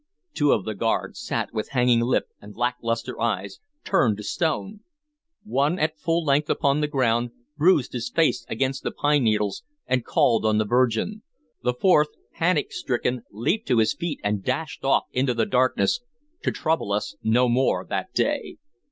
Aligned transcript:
Two 0.33 0.51
of 0.51 0.65
the 0.65 0.73
guard 0.73 1.15
sat 1.15 1.53
with 1.53 1.69
hanging 1.77 1.99
lip 1.99 2.25
and 2.41 2.55
lacklustre 2.55 3.21
eyes, 3.21 3.59
turned 3.83 4.17
to 4.17 4.23
stone; 4.23 4.79
one, 5.43 5.77
at 5.77 5.99
full 5.99 6.25
length 6.25 6.49
upon 6.49 6.81
the 6.81 6.87
ground, 6.87 7.29
bruised 7.55 7.93
his 7.93 8.09
face 8.09 8.43
against 8.49 8.81
the 8.81 8.89
pine 8.89 9.23
needles 9.23 9.61
and 9.85 10.03
called 10.03 10.43
on 10.43 10.57
the 10.57 10.65
Virgin; 10.65 11.21
the 11.61 11.75
fourth, 11.75 12.09
panic 12.33 12.71
stricken, 12.73 13.21
leaped 13.29 13.67
to 13.67 13.77
his 13.77 13.93
feet 13.93 14.19
and 14.23 14.43
dashed 14.43 14.83
off 14.83 15.03
into 15.11 15.35
the 15.35 15.45
darkness, 15.45 15.99
to 16.41 16.49
trouble 16.49 16.91
us 16.91 17.15
no 17.21 17.47
more 17.47 17.85
that 17.87 18.11
day. 18.11 18.57